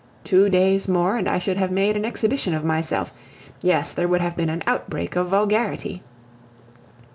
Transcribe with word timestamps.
Two 0.23 0.49
days 0.49 0.87
more, 0.87 1.15
and 1.15 1.29
I 1.29 1.37
should 1.37 1.57
have 1.57 1.69
made 1.69 1.95
an 1.95 2.05
exhibition 2.05 2.55
of 2.55 2.63
myself; 2.65 3.13
yes, 3.61 3.93
there 3.93 4.07
would 4.07 4.19
have 4.21 4.35
been 4.35 4.49
an 4.49 4.63
outbreak 4.65 5.15
of 5.15 5.27
vulgarity. 5.27 6.01